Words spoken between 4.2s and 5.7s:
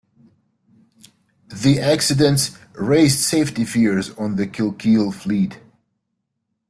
the Kilkeel fleet.